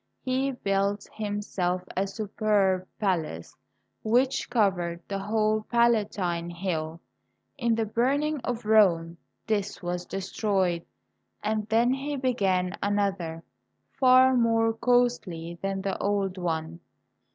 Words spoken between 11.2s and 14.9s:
and then he began another far more